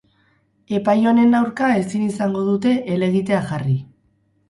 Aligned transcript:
Epai 0.77 0.95
honen 1.11 1.37
aurka 1.41 1.71
ezin 1.83 2.07
izango 2.09 2.43
dute 2.51 2.75
helegitea 2.91 3.47
jarri. 3.55 3.81